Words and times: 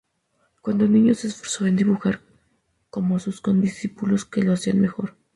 Cuando 0.63 0.87
niño 0.87 1.13
se 1.13 1.27
esforzó 1.27 1.67
en 1.67 1.75
dibujar 1.75 2.21
como 2.89 3.19
sus 3.19 3.39
condiscípulos, 3.39 4.25
que 4.25 4.41
lo 4.41 4.53
hacían 4.53 4.79
mejor. 4.81 5.15